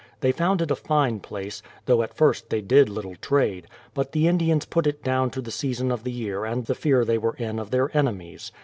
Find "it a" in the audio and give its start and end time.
0.63-0.75